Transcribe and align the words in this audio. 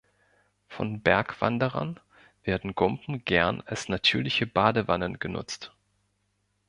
Von 0.67 1.03
Bergwanderern 1.03 1.99
werden 2.43 2.73
Gumpen 2.73 3.23
gern 3.23 3.61
als 3.67 3.87
natürliche 3.87 4.47
„Badewannen“ 4.47 5.19
genutzt. 5.19 5.75